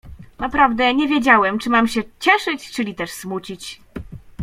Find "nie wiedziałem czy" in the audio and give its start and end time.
0.93-1.69